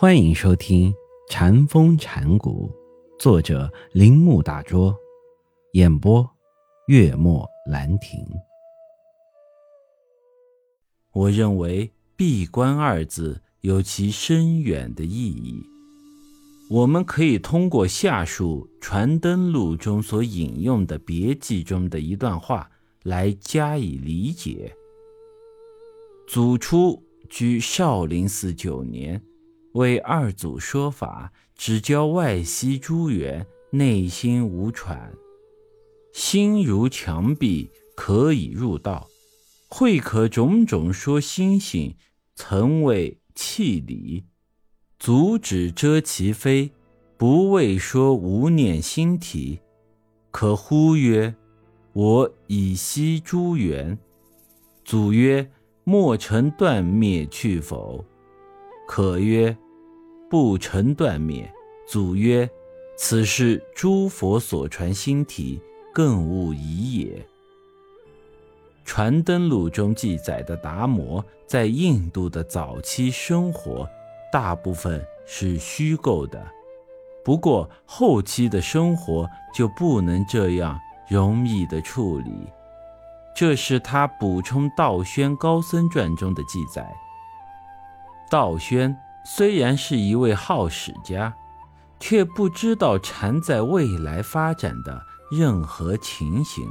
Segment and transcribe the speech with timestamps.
[0.00, 0.92] 欢迎收听
[1.28, 2.70] 《禅风禅谷，
[3.18, 4.96] 作者铃木大拙，
[5.72, 6.24] 演播
[6.86, 8.24] 月末兰亭。
[11.12, 15.60] 我认为“闭关”二字有其深远的意义。
[16.70, 22.70] 我们可以通过下述《传灯录》中所引用的别记中的一段话
[23.02, 24.72] 来加以理解。
[26.28, 29.20] 祖初居少林寺九年。
[29.72, 35.12] 为二祖说法，只教外息诸缘，内心无喘，
[36.12, 39.08] 心如墙壁，可以入道。
[39.68, 41.94] 会可种种说心性，
[42.34, 44.24] 曾为气理，
[44.98, 46.72] 足止遮其非，
[47.18, 49.60] 不为说无念心体。
[50.30, 51.34] 可呼曰
[51.92, 53.98] ：“我以息诸缘。”
[54.84, 55.50] 祖曰
[55.84, 58.02] ：“莫成断灭去否？”
[58.88, 59.54] 可曰
[60.30, 61.48] ：“不成断灭。”
[61.86, 62.48] 祖曰
[62.96, 65.60] ：“此是诸佛所传心体，
[65.92, 67.06] 更无疑也。”
[68.86, 73.86] 《传灯录》中记载的达摩在印度的早期生活，
[74.32, 76.42] 大部分是虚构的。
[77.22, 80.78] 不过后期的生活就不能这样
[81.10, 82.32] 容易的处理。
[83.36, 86.90] 这是他补充道宣高僧传中的记载。
[88.30, 91.34] 道宣虽然是一位好史家，
[92.00, 96.66] 却不知道禅在未来发展的任何情形。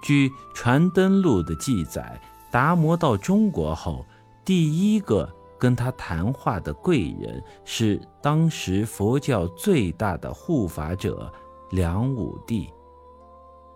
[0.00, 4.04] 据《传灯录》的记载，达摩到中国后，
[4.44, 5.28] 第一个
[5.58, 11.32] 跟他谈话的贵人是当时佛教最大的护法者
[11.70, 12.72] 梁武帝。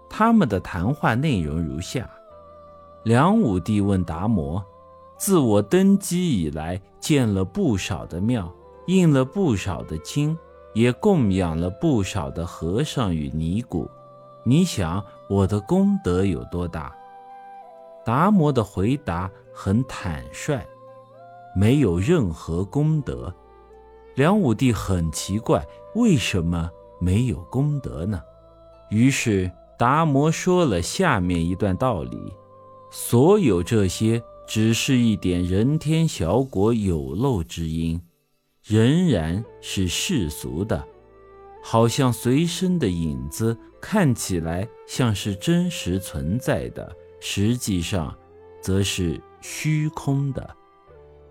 [0.08, 2.08] 他们的谈话内容如下：
[3.02, 4.64] 梁武帝问达摩。
[5.22, 8.52] 自我登基以来，建了不少的庙，
[8.88, 10.36] 印了不少的经，
[10.74, 13.88] 也供养了不少的和尚与尼姑。
[14.44, 15.00] 你想
[15.30, 16.92] 我的功德有多大？
[18.04, 20.60] 达摩的回答很坦率，
[21.54, 23.32] 没有任何功德。
[24.16, 26.68] 梁武帝很奇怪，为什么
[26.98, 28.20] 没有功德呢？
[28.90, 32.34] 于是达摩说了下面一段道理：
[32.90, 34.20] 所有这些。
[34.46, 38.00] 只是一点人天小果有漏之因，
[38.62, 40.84] 仍然是世俗的，
[41.62, 48.16] 好像随身的影子，看起来像是真实存在的，实际上
[48.60, 50.56] 则是虚空的。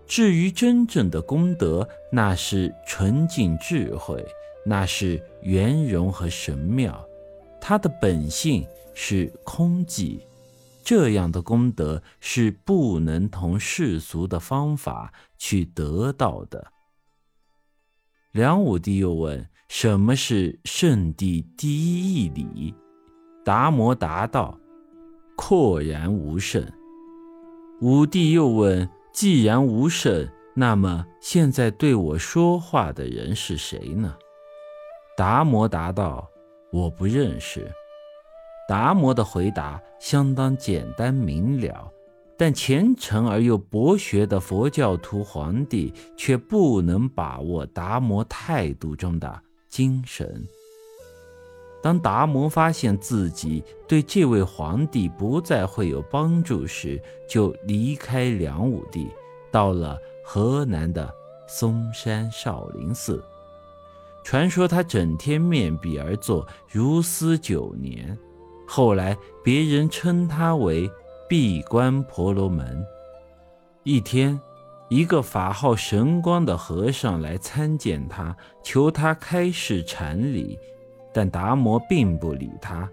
[0.08, 4.26] 至于真正的功德，那是纯净智慧，
[4.66, 7.08] 那是圆融和神妙，
[7.62, 10.20] 它的本性是空寂。
[10.92, 16.68] 这样的功德是不能同世俗的方法去得到的。
[18.34, 22.76] 梁武帝又问：“什么是圣地第一义理？”
[23.46, 24.60] 达摩答道
[25.38, 26.62] ：“廓然无圣。”
[27.80, 34.14] 武帝又问：“既然无圣，那么现在对我说话的人是谁呢？”
[35.16, 36.30] 达摩答道
[36.70, 37.72] ：“我不认识。”
[38.72, 41.92] 达摩的回答相当简单明了，
[42.38, 50.42] 但虔诚而又博学的佛教徒皇帝却不能把握达摩态度中的精神。
[51.84, 59.10] 当达摩发现自己对这位皇帝不再会有帮助时，就离开梁武帝，
[59.52, 61.14] 到了河南的
[61.46, 63.22] 嵩山少林寺。
[64.24, 68.18] 传说他整天面壁而坐，如斯九年。
[68.74, 70.90] 后来，别人称他为
[71.28, 72.82] 闭关婆罗门。
[73.84, 74.40] 一天，
[74.88, 78.34] 一个法号神光的和尚来参见他，
[78.64, 80.58] 求他开示禅理，
[81.14, 82.90] 但达摩并不理他。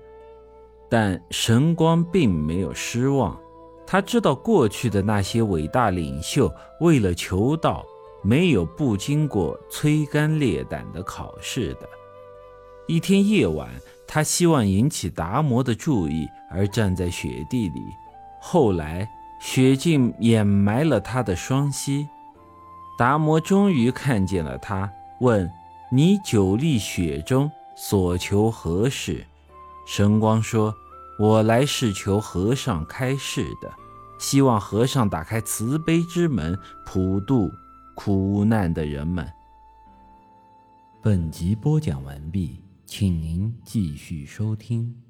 [0.90, 3.40] 但神光并没有失望，
[3.86, 7.86] 他知道过去的那些伟大领袖为了求道，
[8.20, 11.88] 没有不经过摧肝裂胆的考试的。
[12.88, 13.70] 一天夜晚。
[14.10, 17.80] 他希望引起达摩的注意，而站在雪地里。
[18.40, 19.06] 后来，
[19.38, 22.08] 雪竟掩埋了他的双膝。
[22.98, 24.90] 达摩终于看见了他，
[25.20, 25.48] 问
[25.92, 29.24] ：“你久立雪中，所求何事？”
[29.86, 30.74] 神光说
[31.20, 33.70] ：“我来是求和尚开示的，
[34.18, 37.50] 希望和尚打开慈悲之门，普度
[37.94, 39.30] 苦难的人们。”
[41.02, 42.60] 本集播讲完毕。
[42.88, 45.07] 请您继续收听。